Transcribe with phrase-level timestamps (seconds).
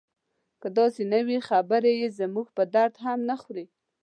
[0.61, 3.65] که داسې نه وي خبرې یې زموږ په درد هم نه خوري.